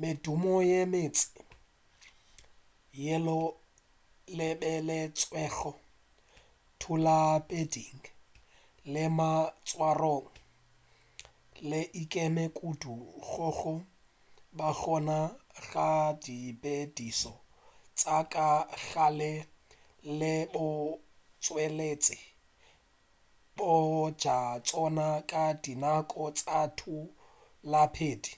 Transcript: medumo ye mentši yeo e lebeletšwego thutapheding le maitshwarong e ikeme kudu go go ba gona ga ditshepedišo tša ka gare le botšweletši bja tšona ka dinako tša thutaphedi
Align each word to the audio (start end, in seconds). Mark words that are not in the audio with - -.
medumo 0.00 0.52
ye 0.70 0.80
mentši 0.92 1.28
yeo 3.04 3.40
e 3.50 3.54
lebeletšwego 4.38 5.70
thutapheding 6.80 8.02
le 8.92 9.04
maitshwarong 9.18 10.28
e 11.78 11.80
ikeme 12.02 12.44
kudu 12.58 12.94
go 13.26 13.48
go 13.58 13.74
ba 14.56 14.68
gona 14.78 15.18
ga 15.70 15.90
ditshepedišo 16.22 17.34
tša 17.98 18.18
ka 18.32 18.48
gare 18.88 19.34
le 20.18 20.32
botšweletši 20.52 22.18
bja 23.56 24.40
tšona 24.66 25.08
ka 25.30 25.44
dinako 25.62 26.22
tša 26.38 26.60
thutaphedi 26.78 28.32